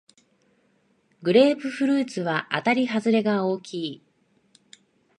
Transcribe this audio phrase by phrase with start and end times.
[1.21, 4.03] グレープフルーツはあたりはずれが大きい